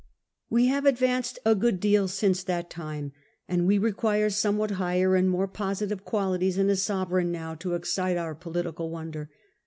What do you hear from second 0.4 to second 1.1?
We have